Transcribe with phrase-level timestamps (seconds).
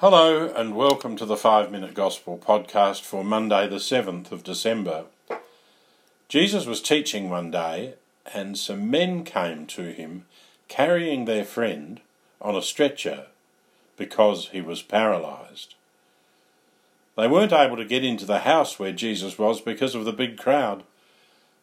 [0.00, 5.04] Hello, and welcome to the Five Minute Gospel podcast for Monday, the 7th of December.
[6.26, 7.96] Jesus was teaching one day,
[8.32, 10.24] and some men came to him
[10.68, 12.00] carrying their friend
[12.40, 13.26] on a stretcher
[13.98, 15.74] because he was paralysed.
[17.14, 20.38] They weren't able to get into the house where Jesus was because of the big
[20.38, 20.82] crowd.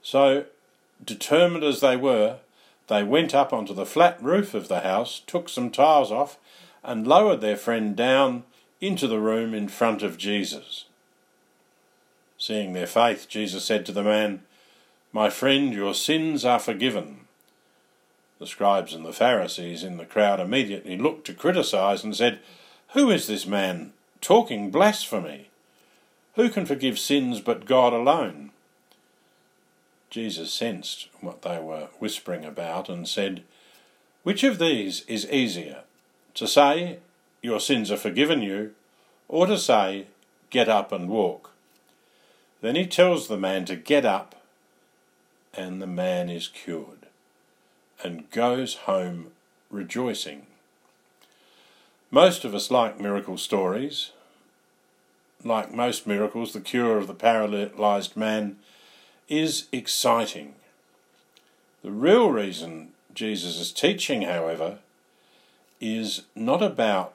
[0.00, 0.46] So,
[1.04, 2.38] determined as they were,
[2.88, 6.38] they went up onto the flat roof of the house, took some tiles off,
[6.84, 8.44] and lowered their friend down
[8.80, 10.86] into the room in front of Jesus.
[12.36, 14.42] Seeing their faith, Jesus said to the man,
[15.12, 17.20] My friend, your sins are forgiven.
[18.40, 22.40] The scribes and the Pharisees in the crowd immediately looked to criticize and said,
[22.94, 25.50] Who is this man talking blasphemy?
[26.34, 28.50] Who can forgive sins but God alone?
[30.10, 33.44] Jesus sensed what they were whispering about and said,
[34.24, 35.84] Which of these is easier?
[36.34, 36.98] To say,
[37.42, 38.72] Your sins are forgiven you,
[39.28, 40.06] or to say,
[40.50, 41.50] Get up and walk.
[42.60, 44.36] Then he tells the man to get up,
[45.54, 47.06] and the man is cured,
[48.04, 49.28] and goes home
[49.70, 50.46] rejoicing.
[52.10, 54.12] Most of us like miracle stories.
[55.42, 58.58] Like most miracles, the cure of the paralysed man
[59.28, 60.54] is exciting.
[61.82, 64.78] The real reason Jesus is teaching, however,
[65.82, 67.12] is not about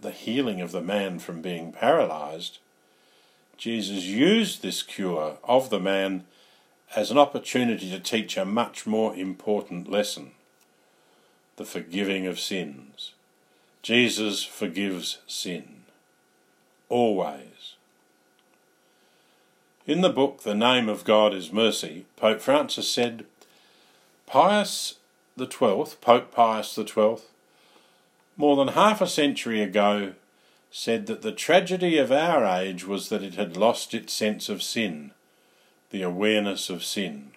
[0.00, 2.58] the healing of the man from being paralyzed.
[3.58, 6.24] Jesus used this cure of the man
[6.94, 10.30] as an opportunity to teach a much more important lesson
[11.56, 13.12] the forgiving of sins.
[13.82, 15.82] Jesus forgives sin.
[16.88, 17.74] Always.
[19.86, 23.26] In the book The Name of God is Mercy, Pope Francis said,
[24.26, 24.94] Pius
[25.36, 27.30] the Twelfth, Pope Pius the Twelfth,
[28.36, 30.12] more than half a century ago,
[30.70, 34.62] said that the tragedy of our age was that it had lost its sense of
[34.62, 35.12] sin,
[35.90, 37.30] the awareness of sin.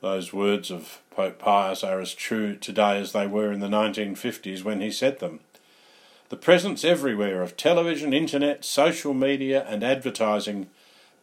[0.00, 4.64] Those words of Pope Pius are as true today as they were in the 1950s
[4.64, 5.40] when he said them.
[6.28, 10.68] The presence everywhere of television, internet, social media, and advertising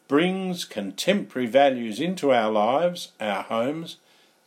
[0.07, 3.97] brings contemporary values into our lives, our homes,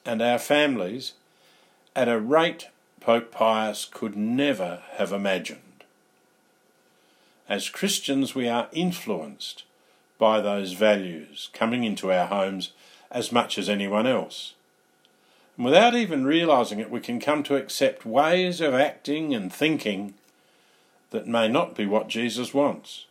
[0.07, 1.13] and our families
[1.95, 2.69] at a rate
[3.01, 5.85] Pope Pius could never have imagined.
[7.49, 9.65] As Christians, we are influenced
[10.19, 12.71] by those values coming into our homes
[13.11, 14.55] as much as anyone else.
[15.57, 20.15] And without even realizing it, we can come to accept ways of acting and thinking
[21.11, 23.07] that may not be what Jesus wants,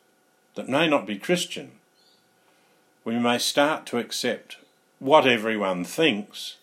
[0.56, 1.72] that may not be Christian.
[3.04, 4.58] We may start to accept
[5.00, 6.56] what everyone thinks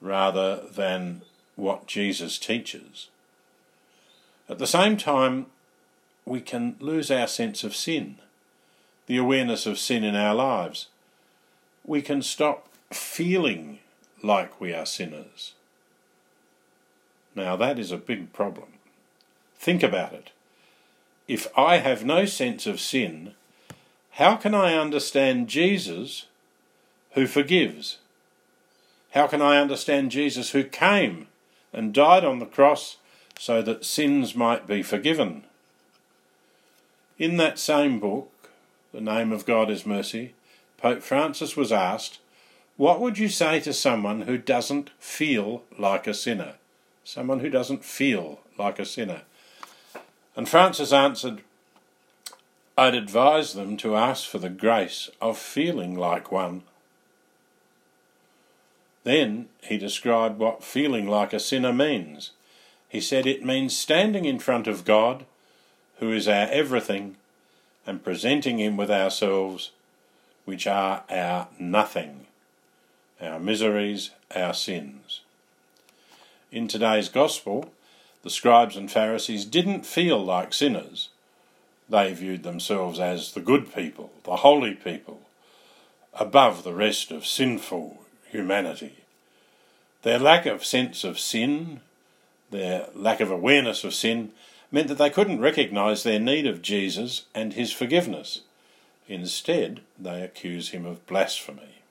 [0.00, 1.22] rather than
[1.56, 3.08] what Jesus teaches.
[4.48, 5.46] At the same time,
[6.24, 8.16] we can lose our sense of sin,
[9.06, 10.88] the awareness of sin in our lives.
[11.84, 13.78] We can stop feeling
[14.22, 15.54] like we are sinners.
[17.34, 18.68] Now, that is a big problem.
[19.58, 20.30] Think about it.
[21.26, 23.34] If I have no sense of sin,
[24.12, 26.26] how can I understand Jesus
[27.12, 27.98] who forgives?
[29.12, 31.28] How can I understand Jesus who came
[31.72, 32.98] and died on the cross
[33.38, 35.44] so that sins might be forgiven?
[37.18, 38.30] In that same book,
[38.92, 40.34] The Name of God is Mercy,
[40.76, 42.18] Pope Francis was asked,
[42.76, 46.54] What would you say to someone who doesn't feel like a sinner?
[47.02, 49.22] Someone who doesn't feel like a sinner.
[50.36, 51.42] And Francis answered,
[52.76, 56.62] I'd advise them to ask for the grace of feeling like one.
[59.08, 62.32] Then he described what feeling like a sinner means.
[62.90, 65.24] He said it means standing in front of God,
[65.98, 67.16] who is our everything,
[67.86, 69.70] and presenting Him with ourselves,
[70.44, 72.26] which are our nothing,
[73.18, 75.22] our miseries, our sins.
[76.52, 77.72] In today's Gospel,
[78.22, 81.08] the scribes and Pharisees didn't feel like sinners.
[81.88, 85.22] They viewed themselves as the good people, the holy people,
[86.12, 89.04] above the rest of sinful humanity.
[90.02, 91.80] Their lack of sense of sin,
[92.50, 94.32] their lack of awareness of sin,
[94.70, 98.42] meant that they couldn't recognize their need of Jesus and his forgiveness.
[99.06, 101.82] Instead, they accuse him of blasphemy.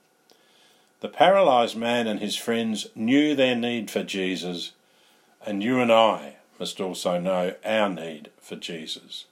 [0.99, 4.71] The paralyzed man and his friends knew their need for Jesus,
[5.45, 9.25] and you and I must also know our need for Jesus.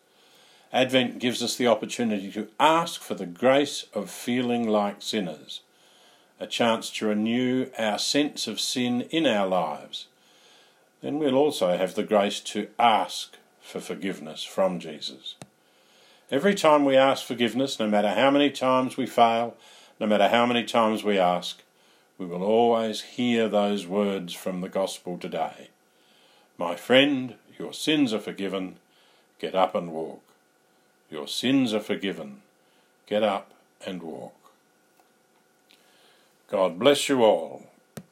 [0.74, 5.62] Advent gives us the opportunity to ask for the grace of feeling like sinners
[6.40, 10.08] a chance to renew our sense of sin in our lives.
[11.02, 15.36] then we'll also have the grace to ask for forgiveness from Jesus.
[16.32, 19.56] Every time we ask forgiveness, no matter how many times we fail,
[20.00, 21.62] no matter how many times we ask,
[22.18, 25.70] we will always hear those words from the gospel today.
[26.58, 28.78] My friend, your sins are forgiven.
[29.40, 30.24] Get up and walk.
[31.10, 32.42] Your sins are forgiven.
[33.06, 33.52] Get up
[33.86, 34.45] and walk.
[36.50, 37.64] God bless you all.